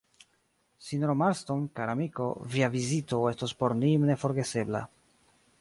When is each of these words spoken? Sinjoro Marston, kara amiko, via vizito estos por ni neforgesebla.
Sinjoro 0.85 1.15
Marston, 1.19 1.67
kara 1.81 1.95
amiko, 1.97 2.31
via 2.55 2.73
vizito 2.79 3.23
estos 3.35 3.57
por 3.63 3.79
ni 3.83 3.93
neforgesebla. 4.11 4.87